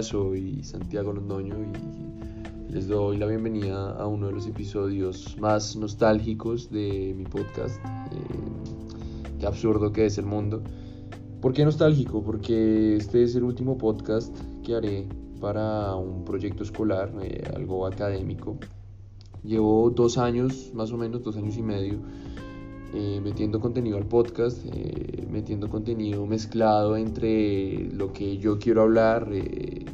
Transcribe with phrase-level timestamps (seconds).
[0.00, 6.70] soy Santiago Londoño y les doy la bienvenida a uno de los episodios más nostálgicos
[6.70, 7.76] de mi podcast.
[8.12, 10.62] Eh, qué absurdo que es el mundo.
[11.42, 12.22] ¿Por qué nostálgico?
[12.22, 15.08] Porque este es el último podcast que haré
[15.40, 18.56] para un proyecto escolar, eh, algo académico.
[19.42, 21.98] Llevo dos años, más o menos, dos años y medio,
[22.94, 29.28] eh, metiendo contenido al podcast, eh, metiendo contenido mezclado entre lo que yo quiero hablar,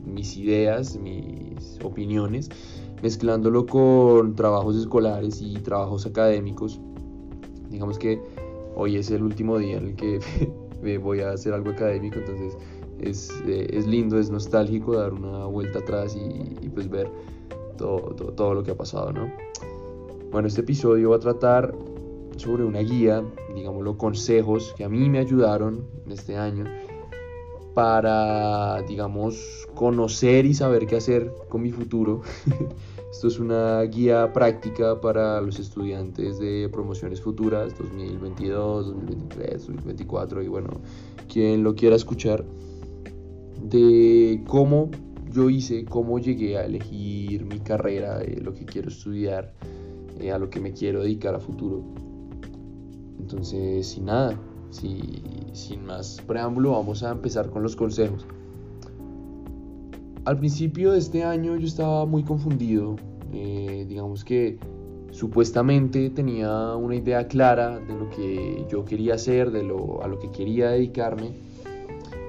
[0.04, 2.50] mis ideas, mis opiniones,
[3.02, 6.80] mezclándolo con trabajos escolares y trabajos académicos.
[7.70, 8.20] Digamos que
[8.74, 10.20] hoy es el último día en el que
[10.98, 12.56] voy a hacer algo académico, entonces
[13.00, 17.10] es, eh, es lindo, es nostálgico dar una vuelta atrás y, pues ver
[17.76, 19.30] todo, todo, lo que ha pasado, ¿no?
[20.30, 21.74] Bueno, este episodio va a tratar
[22.38, 23.22] sobre una guía,
[23.54, 26.64] digámoslo, consejos que a mí me ayudaron este año
[27.74, 32.22] para, digamos, conocer y saber qué hacer con mi futuro.
[33.12, 40.48] Esto es una guía práctica para los estudiantes de promociones futuras 2022, 2023, 2024 y
[40.48, 40.70] bueno,
[41.32, 42.44] quien lo quiera escuchar
[43.62, 44.90] de cómo
[45.32, 49.54] yo hice, cómo llegué a elegir mi carrera, lo que quiero estudiar,
[50.20, 52.07] eh, a lo que me quiero dedicar a futuro.
[53.18, 54.38] Entonces, sin nada,
[54.70, 58.26] sin más preámbulo, vamos a empezar con los consejos.
[60.24, 62.96] Al principio de este año yo estaba muy confundido,
[63.32, 64.58] eh, digamos que
[65.10, 70.18] supuestamente tenía una idea clara de lo que yo quería hacer, de lo, a lo
[70.18, 71.32] que quería dedicarme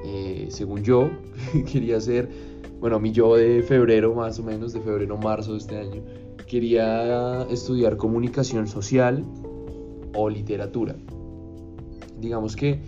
[0.06, 1.10] eh, según yo,
[1.72, 2.30] quería ser,
[2.80, 6.02] bueno, mi yo de febrero más o menos, de febrero-marzo de este año,
[6.48, 9.24] quería estudiar comunicación social
[10.14, 10.96] o literatura.
[12.20, 12.80] Digamos que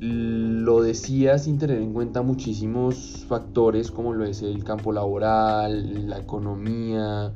[0.00, 6.18] lo decía sin tener en cuenta muchísimos factores como lo es el campo laboral, la
[6.18, 7.32] economía,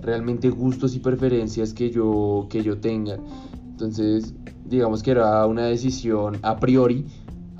[0.00, 3.18] realmente gustos y preferencias que yo, que yo tenga.
[3.70, 4.34] Entonces,
[4.64, 7.04] digamos que era una decisión a priori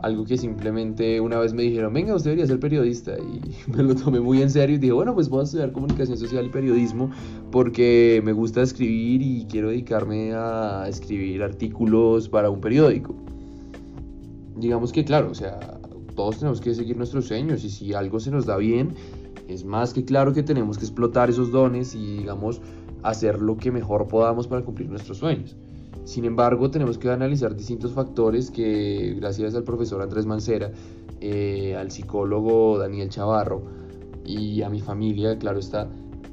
[0.05, 3.17] algo que simplemente una vez me dijeron, venga, usted debería ser periodista.
[3.19, 6.19] Y me lo tomé muy en serio y dije, bueno, pues voy a estudiar comunicación
[6.19, 7.11] social y periodismo
[7.51, 13.15] porque me gusta escribir y quiero dedicarme a escribir artículos para un periódico.
[14.57, 15.81] Digamos que, claro, o sea,
[16.15, 18.95] todos tenemos que seguir nuestros sueños y si algo se nos da bien,
[19.49, 22.61] es más que claro que tenemos que explotar esos dones y, digamos,
[23.03, 25.57] hacer lo que mejor podamos para cumplir nuestros sueños.
[26.05, 30.73] Sin embargo, tenemos que analizar distintos factores que gracias al profesor Andrés Mancera,
[31.21, 33.63] eh, al psicólogo Daniel Chavarro
[34.25, 35.89] y a mi familia, claro está,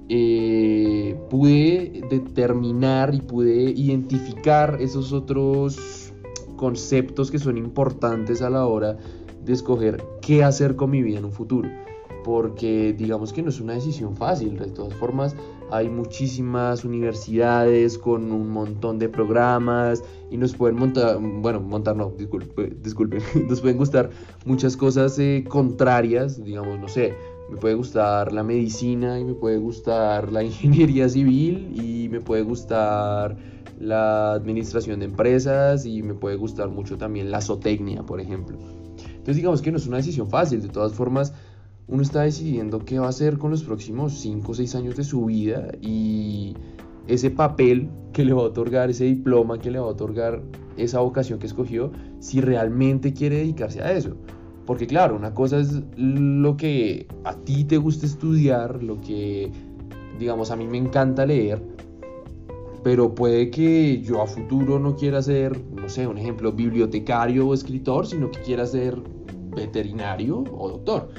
[0.09, 6.11] eh, pude determinar y pude identificar esos otros
[6.57, 8.97] conceptos que son importantes a la hora
[9.45, 11.69] de escoger qué hacer con mi vida en un futuro.
[12.23, 15.35] Porque digamos que no es una decisión fácil, de todas formas
[15.71, 22.11] hay muchísimas universidades con un montón de programas y nos pueden montar, bueno, montar no,
[22.17, 24.09] disculpe, disculpe nos pueden gustar
[24.45, 27.13] muchas cosas eh, contrarias, digamos, no sé,
[27.49, 32.43] me puede gustar la medicina y me puede gustar la ingeniería civil y me puede
[32.43, 33.37] gustar
[33.79, 38.57] la administración de empresas y me puede gustar mucho también la zootecnia, por ejemplo.
[39.07, 41.33] Entonces digamos que no es una decisión fácil, de todas formas
[41.87, 45.03] uno está decidiendo qué va a hacer con los próximos 5 o 6 años de
[45.03, 46.55] su vida y
[47.07, 50.41] ese papel que le va a otorgar, ese diploma que le va a otorgar
[50.77, 54.15] esa vocación que escogió, si realmente quiere dedicarse a eso.
[54.65, 59.51] Porque claro, una cosa es lo que a ti te gusta estudiar, lo que,
[60.19, 61.61] digamos, a mí me encanta leer,
[62.83, 67.53] pero puede que yo a futuro no quiera ser, no sé, un ejemplo, bibliotecario o
[67.53, 69.01] escritor, sino que quiera ser
[69.55, 71.09] veterinario o doctor.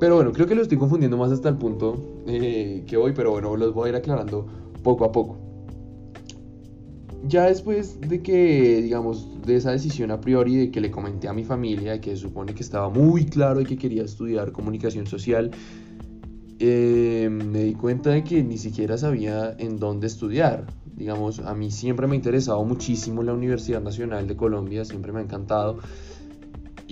[0.00, 3.32] Pero bueno, creo que lo estoy confundiendo más hasta el punto eh, que hoy, pero
[3.32, 4.46] bueno, los voy a ir aclarando
[4.82, 5.38] poco a poco.
[7.24, 11.34] Ya después de que, digamos, de esa decisión a priori de que le comenté a
[11.34, 15.50] mi familia, que supone que estaba muy claro y que quería estudiar comunicación social,
[16.60, 20.66] eh, me di cuenta de que ni siquiera sabía en dónde estudiar.
[20.96, 25.20] Digamos, a mí siempre me ha interesado muchísimo la Universidad Nacional de Colombia, siempre me
[25.20, 25.78] ha encantado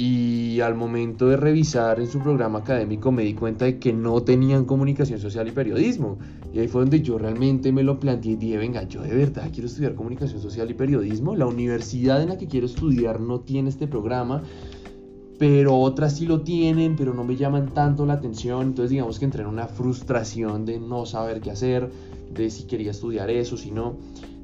[0.00, 4.23] y al momento de revisar en su programa académico me di cuenta de que no
[4.23, 6.19] tenían comunicación social y periodismo.
[6.55, 9.50] Y ahí fue donde yo realmente me lo planteé y dije, venga, yo de verdad
[9.53, 11.35] quiero estudiar comunicación social y periodismo.
[11.35, 14.45] La universidad en la que quiero estudiar no tiene este programa,
[15.37, 18.69] pero otras sí lo tienen, pero no me llaman tanto la atención.
[18.69, 21.91] Entonces digamos que entré en una frustración de no saber qué hacer,
[22.33, 23.97] de si quería estudiar eso, si no.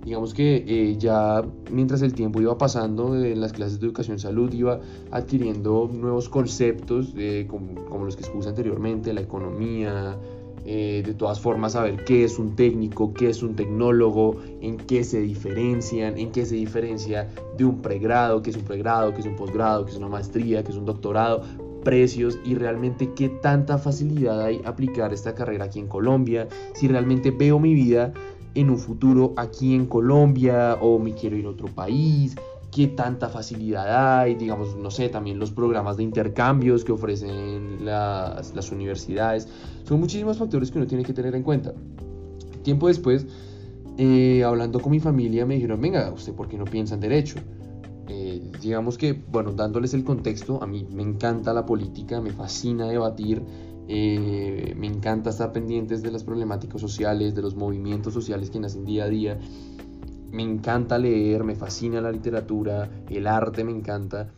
[0.04, 4.52] Digamos que eh, ya mientras el tiempo iba pasando en las clases de educación salud
[4.52, 4.80] iba
[5.10, 10.18] adquiriendo nuevos conceptos eh, como, los que expuse anteriormente, la economía,
[10.66, 15.04] eh, de todas formas saber qué es un técnico, qué es un tecnólogo, en qué
[15.04, 19.26] se diferencian, en qué se diferencia de un pregrado, qué es un pregrado, qué es
[19.26, 21.42] un posgrado, qué es una maestría, qué es un doctorado,
[21.82, 27.30] precios y realmente qué tanta facilidad hay aplicar esta carrera aquí en Colombia, si realmente
[27.30, 28.12] veo mi vida
[28.54, 32.36] en un futuro aquí en Colombia o me quiero ir a otro país,
[32.70, 38.54] qué tanta facilidad hay, digamos, no sé, también los programas de intercambios que ofrecen las,
[38.54, 39.48] las universidades.
[39.84, 41.72] Son muchísimos factores que uno tiene que tener en cuenta.
[42.62, 43.26] Tiempo después,
[43.96, 47.36] eh, hablando con mi familia, me dijeron, venga, ¿usted por qué no piensa en derecho?
[48.08, 52.88] Eh, digamos que, bueno, dándoles el contexto, a mí me encanta la política, me fascina
[52.88, 53.40] debatir,
[53.86, 58.84] eh, me encanta estar pendientes de las problemáticas sociales, de los movimientos sociales que nacen
[58.84, 59.38] día a día.
[60.30, 64.30] Me encanta leer, me fascina la literatura, el arte me encanta.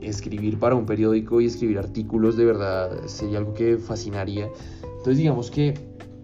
[0.00, 4.48] Escribir para un periódico y escribir artículos de verdad sería algo que fascinaría.
[4.82, 5.74] Entonces digamos que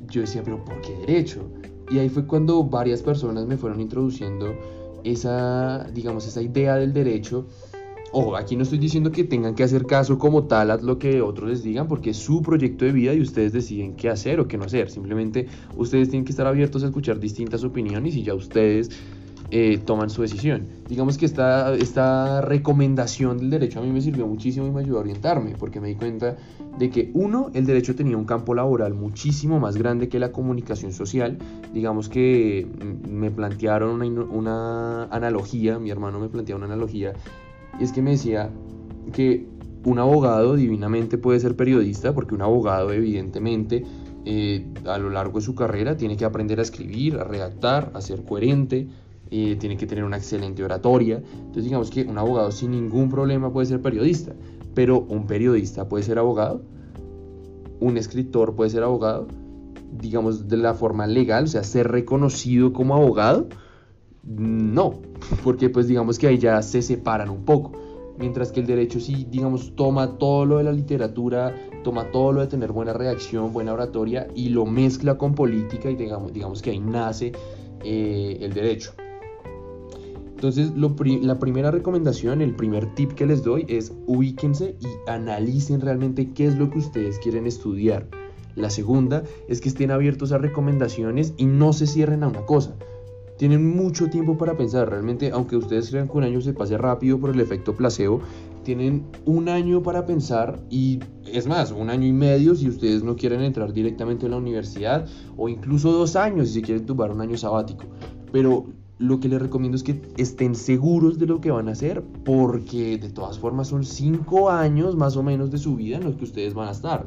[0.08, 1.42] yo decía, pero ¿por qué derecho?
[1.90, 4.54] Y ahí fue cuando varias personas me fueron introduciendo
[5.04, 7.46] esa, digamos, esa idea del derecho
[8.18, 11.20] Ojo, aquí no estoy diciendo que tengan que hacer caso como tal a lo que
[11.20, 14.48] otros les digan, porque es su proyecto de vida y ustedes deciden qué hacer o
[14.48, 14.88] qué no hacer.
[14.88, 18.88] Simplemente ustedes tienen que estar abiertos a escuchar distintas opiniones y ya ustedes
[19.50, 20.66] eh, toman su decisión.
[20.88, 24.96] Digamos que esta, esta recomendación del derecho a mí me sirvió muchísimo y me ayudó
[24.96, 26.38] a orientarme, porque me di cuenta
[26.78, 30.94] de que uno, el derecho tenía un campo laboral muchísimo más grande que la comunicación
[30.94, 31.36] social.
[31.74, 37.12] Digamos que mm, me plantearon una, una analogía, mi hermano me planteó una analogía
[37.78, 38.50] y es que me decía
[39.12, 39.46] que
[39.84, 43.84] un abogado divinamente puede ser periodista, porque un abogado evidentemente
[44.24, 48.00] eh, a lo largo de su carrera tiene que aprender a escribir, a redactar, a
[48.00, 48.88] ser coherente,
[49.30, 51.22] eh, tiene que tener una excelente oratoria.
[51.32, 54.32] Entonces digamos que un abogado sin ningún problema puede ser periodista,
[54.74, 56.62] pero un periodista puede ser abogado,
[57.78, 59.28] un escritor puede ser abogado,
[59.92, 63.48] digamos de la forma legal, o sea, ser reconocido como abogado
[64.26, 65.00] no,
[65.44, 67.72] porque pues digamos que ahí ya se separan un poco.
[68.18, 72.40] Mientras que el derecho sí, digamos, toma todo lo de la literatura, toma todo lo
[72.40, 76.70] de tener buena reacción, buena oratoria y lo mezcla con política y digamos, digamos que
[76.70, 77.32] ahí nace
[77.84, 78.92] eh, el derecho.
[80.34, 86.32] Entonces, la primera recomendación, el primer tip que les doy es ubíquense y analicen realmente
[86.32, 88.06] qué es lo que ustedes quieren estudiar.
[88.54, 92.76] La segunda es que estén abiertos a recomendaciones y no se cierren a una cosa
[93.36, 94.88] tienen mucho tiempo para pensar.
[94.88, 98.20] Realmente, aunque ustedes crean que un año se pase rápido por el efecto placebo,
[98.64, 103.14] tienen un año para pensar y es más, un año y medio si ustedes no
[103.16, 105.06] quieren entrar directamente a la universidad
[105.36, 107.84] o incluso dos años si se quieren tomar un año sabático.
[108.32, 108.66] Pero
[108.98, 112.98] lo que les recomiendo es que estén seguros de lo que van a hacer porque
[112.98, 116.24] de todas formas son cinco años más o menos de su vida en los que
[116.24, 117.06] ustedes van a estar.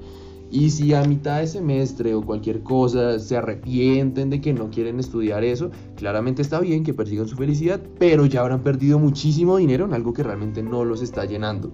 [0.51, 4.99] Y si a mitad de semestre o cualquier cosa se arrepienten de que no quieren
[4.99, 9.85] estudiar eso, claramente está bien que persigan su felicidad, pero ya habrán perdido muchísimo dinero
[9.85, 11.71] en algo que realmente no los está llenando.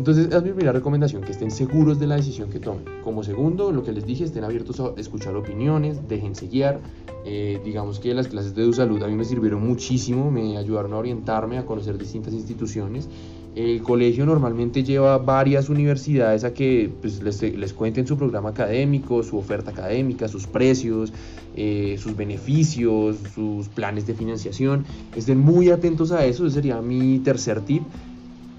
[0.00, 2.84] Entonces es mi primera recomendación, que estén seguros de la decisión que tomen.
[3.04, 6.80] Como segundo, lo que les dije, estén abiertos a escuchar opiniones, déjense guiar.
[7.26, 10.96] Eh, digamos que las clases de salud a mí me sirvieron muchísimo, me ayudaron a
[10.96, 13.10] orientarme, a conocer distintas instituciones
[13.56, 19.36] el colegio normalmente lleva varias universidades a que pues, les, cuenten su programa académico, su
[19.38, 21.12] oferta académica, sus precios,
[21.56, 24.84] eh, sus beneficios, sus planes de financiación.
[25.16, 27.82] Estén muy atentos a eso, ese sería mi tercer tip.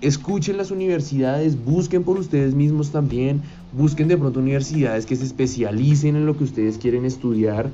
[0.01, 6.15] Escuchen las universidades, busquen por ustedes mismos también, busquen de pronto universidades que se especialicen
[6.15, 7.71] en lo que ustedes quieren estudiar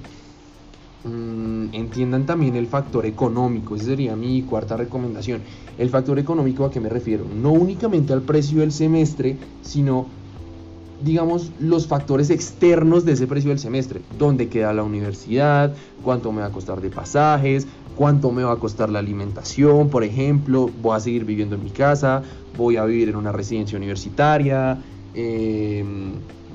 [1.04, 5.44] Mm, entiendan también el factor económico, esa sería mi cuarta recomendación.
[5.78, 10.10] El factor económico a qué me refiero, no únicamente al precio del semestre, sino
[11.02, 16.42] digamos los factores externos de ese precio del semestre, dónde queda la universidad, cuánto me
[16.42, 20.96] va a costar de pasajes, cuánto me va a costar la alimentación, por ejemplo, voy
[20.96, 22.24] a seguir viviendo en mi casa,
[22.56, 24.80] voy a vivir en una residencia universitaria,
[25.14, 25.84] eh,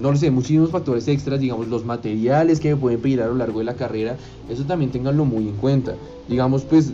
[0.00, 3.34] no lo sé, muchísimos factores extras, digamos, los materiales que me pueden pedir a lo
[3.34, 4.16] largo de la carrera,
[4.48, 5.94] eso también tenganlo muy en cuenta.
[6.28, 6.92] Digamos, pues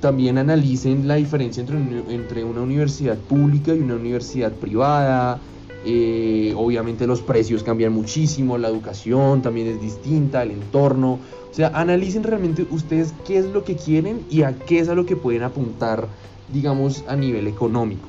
[0.00, 1.78] también analicen la diferencia entre,
[2.14, 5.40] entre una universidad pública y una universidad privada.
[5.86, 11.18] Eh, obviamente los precios cambian muchísimo, la educación también es distinta, el entorno.
[11.50, 14.94] O sea, analicen realmente ustedes qué es lo que quieren y a qué es a
[14.94, 16.08] lo que pueden apuntar,
[16.52, 18.08] digamos, a nivel económico.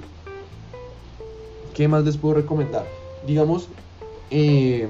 [1.74, 2.88] ¿Qué más les puedo recomendar?
[3.28, 3.68] Digamos,
[4.32, 4.88] eh,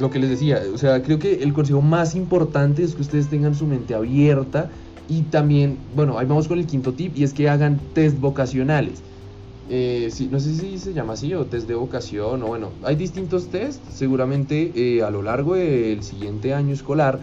[0.00, 3.28] lo que les decía, o sea, creo que el consejo más importante es que ustedes
[3.28, 4.70] tengan su mente abierta
[5.08, 9.02] y también, bueno, ahí vamos con el quinto tip y es que hagan test vocacionales.
[9.70, 13.48] Eh, no sé si se llama así o test de vocación o bueno, hay distintos
[13.48, 17.18] test, seguramente eh, a lo largo del siguiente año escolar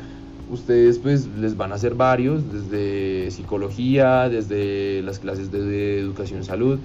[0.51, 6.79] ustedes pues les van a hacer varios, desde psicología, desde las clases de, educación salud,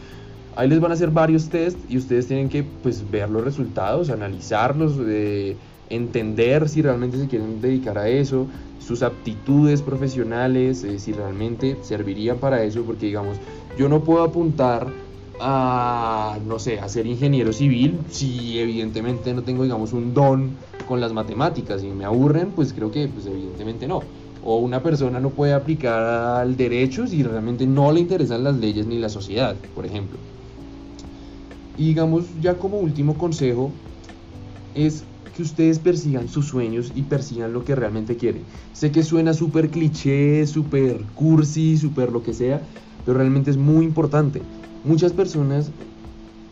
[0.54, 4.08] ahí les van a hacer varios test y ustedes tienen que pues ver los resultados,
[4.10, 5.56] analizarlos, eh,
[5.90, 8.46] entender si realmente se quieren dedicar a eso,
[8.78, 13.36] sus aptitudes profesionales, si realmente servirían para eso, porque digamos,
[13.76, 14.86] yo no puedo apuntar
[15.40, 20.50] a, no sé, a ser ingeniero civil si evidentemente no tengo, digamos, un don
[20.88, 24.02] con las matemáticas y me aburren, pues creo que, pues evidentemente no.
[24.44, 28.86] O una persona no puede aplicar al derecho si realmente no le interesan las leyes
[28.86, 30.18] ni la sociedad, por ejemplo.
[31.76, 33.72] Y digamos, ya como último consejo,
[34.74, 35.04] es
[35.36, 38.42] que ustedes persigan sus sueños y persigan lo que realmente quieren.
[38.72, 42.62] Sé que suena súper cliché, súper cursi, súper lo que sea,
[43.04, 44.40] pero realmente es muy importante
[44.86, 45.70] muchas personas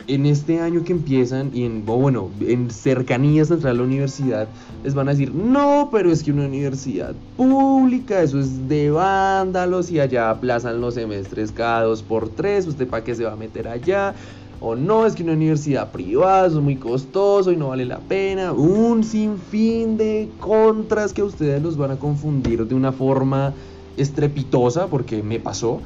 [0.07, 4.47] en este año que empiezan y en, bueno, en cercanías a entrar a la universidad,
[4.83, 9.89] les van a decir, no, pero es que una universidad pública, eso es de vándalos
[9.89, 13.35] y allá aplazan los semestres cada dos por tres, usted para qué se va a
[13.35, 14.13] meter allá,
[14.61, 17.99] o no, es que una universidad privada, eso es muy costoso y no vale la
[17.99, 23.53] pena, un sinfín de contras que ustedes los van a confundir de una forma
[23.97, 25.81] estrepitosa, porque me pasó,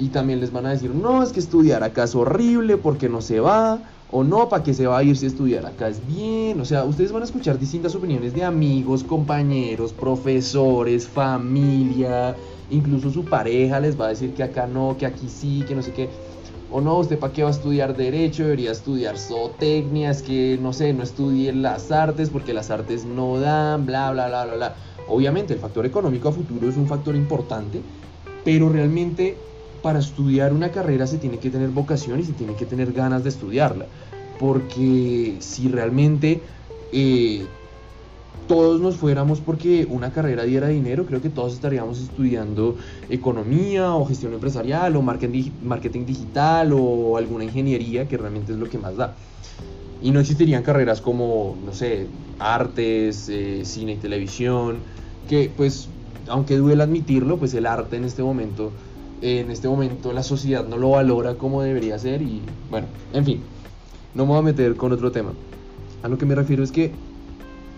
[0.00, 3.20] y también les van a decir, no, es que estudiar acá es horrible porque no
[3.20, 6.58] se va, o no, ¿para qué se va a ir si estudiar acá es bien?
[6.58, 12.34] O sea, ustedes van a escuchar distintas opiniones de amigos, compañeros, profesores, familia,
[12.70, 15.82] incluso su pareja les va a decir que acá no, que aquí sí, que no
[15.82, 16.08] sé qué.
[16.72, 18.44] O no, ¿usted para qué va a estudiar derecho?
[18.44, 23.38] Debería estudiar zootecnia, es que no sé, no estudie las artes porque las artes no
[23.38, 24.74] dan, bla, bla, bla, bla, bla.
[25.08, 27.82] Obviamente el factor económico a futuro es un factor importante,
[28.44, 29.36] pero realmente
[29.82, 33.22] para estudiar una carrera se tiene que tener vocación y se tiene que tener ganas
[33.22, 33.86] de estudiarla.
[34.38, 36.40] Porque si realmente
[36.92, 37.46] eh,
[38.50, 42.76] todos nos fuéramos porque una carrera diera dinero, creo que todos estaríamos estudiando
[43.08, 48.76] economía o gestión empresarial o marketing digital o alguna ingeniería que realmente es lo que
[48.76, 49.14] más da.
[50.02, 52.06] Y no existirían carreras como, no sé,
[52.40, 54.78] artes, eh, cine y televisión,
[55.28, 55.88] que pues,
[56.26, 58.72] aunque duele admitirlo, pues el arte en este momento
[59.22, 63.40] en este momento la sociedad no lo valora como debería ser y bueno, en fin,
[64.14, 65.32] no me voy a meter con otro tema.
[66.02, 66.92] A lo que me refiero es que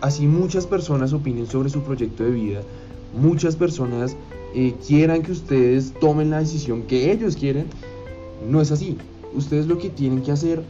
[0.01, 2.61] así muchas personas opinen sobre su proyecto de vida,
[3.15, 4.17] muchas personas
[4.55, 7.67] eh, quieran que ustedes tomen la decisión que ellos quieren,
[8.49, 8.99] no es así.
[9.35, 10.63] Ustedes lo que tienen que hacer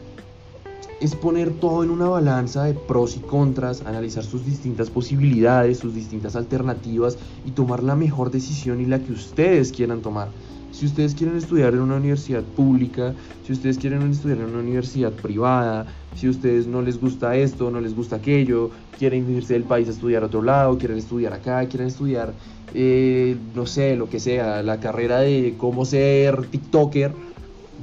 [1.01, 5.93] es poner todo en una balanza de pros y contras, analizar sus distintas posibilidades, sus
[5.93, 10.29] distintas alternativas y tomar la mejor decisión y la que ustedes quieran tomar.
[10.73, 13.13] Si ustedes quieren estudiar en una universidad pública,
[13.45, 17.79] si ustedes quieren estudiar en una universidad privada, si ustedes no les gusta esto, no
[17.79, 21.63] les gusta aquello, quieren irse del país a estudiar a otro lado, quieren estudiar acá,
[21.67, 22.33] quieren estudiar,
[22.73, 27.13] eh, no sé, lo que sea, la carrera de cómo ser TikToker,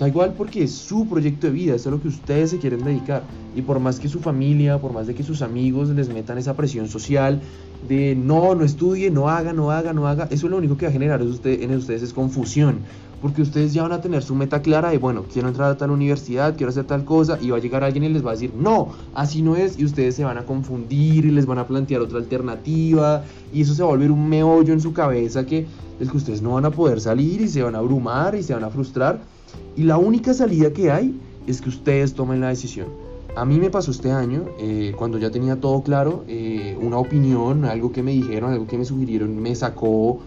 [0.01, 2.83] Da igual porque es su proyecto de vida, es a lo que ustedes se quieren
[2.83, 3.23] dedicar.
[3.55, 6.57] Y por más que su familia, por más de que sus amigos les metan esa
[6.57, 7.43] presión social
[7.87, 10.87] de no, no estudie, no haga, no haga, no haga, eso es lo único que
[10.87, 12.79] va a generar en ustedes es confusión.
[13.21, 15.91] Porque ustedes ya van a tener su meta clara de, bueno, quiero entrar a tal
[15.91, 18.55] universidad, quiero hacer tal cosa, y va a llegar alguien y les va a decir,
[18.57, 22.01] no, así no es, y ustedes se van a confundir y les van a plantear
[22.01, 25.67] otra alternativa, y eso se va a volver un meollo en su cabeza que,
[25.99, 28.55] del que ustedes no van a poder salir y se van a abrumar y se
[28.55, 29.21] van a frustrar
[29.77, 32.89] y la única salida que hay es que ustedes tomen la decisión.
[33.37, 37.65] A mí me pasó este año, eh, cuando ya tenía todo claro, eh, una opinión,
[37.65, 40.19] algo que me dijeron, algo que me sugirieron, me sacó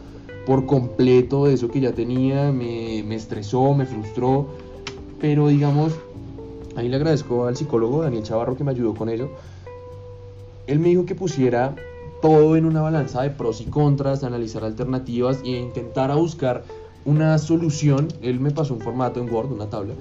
[0.46, 4.48] por completo de eso que ya tenía, me, me estresó, me frustró,
[5.20, 5.94] pero digamos,
[6.76, 9.30] ahí le agradezco al psicólogo Daniel Chavarro que me ayudó con ello.
[10.68, 11.76] Él me dijo que pusiera
[12.22, 16.64] todo en una balanza de pros y contras, analizar alternativas e intentar a buscar
[17.06, 19.94] una solución, él me pasó un formato en Word, una tabla,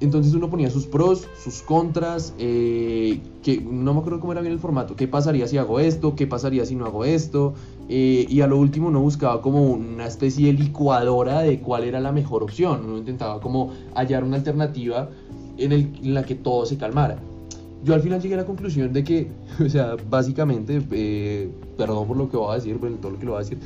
[0.00, 4.52] entonces uno ponía sus pros, sus contras, eh, que no me acuerdo cómo era bien
[4.52, 7.54] el formato, qué pasaría si hago esto, qué pasaría si no hago esto,
[7.88, 11.98] eh, y a lo último uno buscaba como una especie de licuadora de cuál era
[11.98, 15.10] la mejor opción, uno intentaba como hallar una alternativa
[15.56, 17.18] en, la que todo se calmara.
[17.84, 19.28] Yo al final llegué a la conclusión de que,
[19.64, 23.24] o sea, básicamente, eh, perdón por lo que voy a decir, por todo lo que
[23.24, 23.58] lo voy a decir,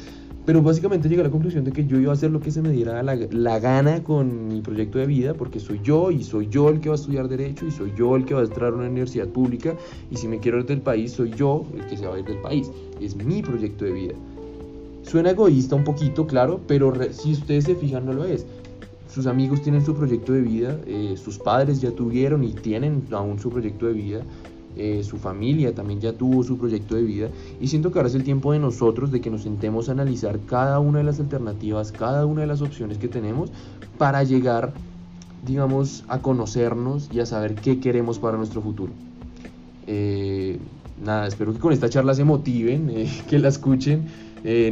[0.45, 2.63] Pero básicamente llegué a la conclusión de que yo iba a hacer lo que se
[2.63, 6.49] me diera la, la, gana con mi proyecto de vida, porque soy yo y soy
[6.49, 8.73] yo el que va a estudiar Derecho y soy yo el que va a entrar
[8.73, 9.77] a una universidad pública.
[10.11, 12.25] Y si me quiero ir del país, soy yo el que se va a ir
[12.25, 12.71] del país.
[13.01, 14.15] Es mi proyecto de vida.
[15.03, 18.45] Suena egoísta un poquito, claro, pero si ustedes se fijan, no lo es.
[19.13, 23.39] Sus amigos tienen su proyecto de vida, eh, sus padres ya tuvieron y tienen aún
[23.39, 24.23] su proyecto de vida.
[24.75, 27.29] Eh, su familia también ya tuvo su proyecto de vida
[27.61, 30.39] y siento que ahora es el tiempo de nosotros de que nos sentemos a analizar
[30.47, 33.51] cada una de las alternativas, cada una de las opciones que tenemos
[33.99, 34.73] para llegar,
[35.47, 38.93] digamos, a conocernos y a saber qué queremos para nuestro futuro.
[39.87, 40.59] Eh,
[41.05, 44.07] nada, espero que con esta charla se motiven, eh, que la escuchen,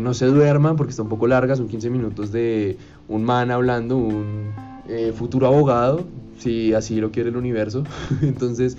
[0.01, 2.77] no se duerman porque está un poco larga, son 15 minutos de
[3.07, 4.51] un man hablando, un
[5.15, 6.07] futuro abogado,
[6.39, 7.85] si así lo quiere el universo.
[8.23, 8.77] Entonces,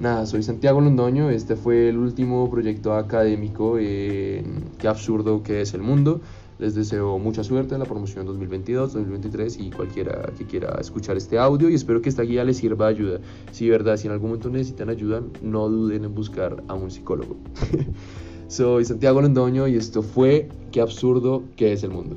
[0.00, 5.74] Nada, soy Santiago Londoño, este fue el último proyecto académico en Qué absurdo que es
[5.74, 6.20] el mundo.
[6.58, 11.38] Les deseo mucha suerte en la promoción 2022, 2023 y cualquiera que quiera escuchar este
[11.38, 13.20] audio y espero que esta guía les sirva de ayuda.
[13.52, 17.36] Si verdad, si en algún momento necesitan ayuda, no duden en buscar a un psicólogo.
[18.48, 22.16] Soy Santiago Londoño y esto fue Qué absurdo que es el mundo.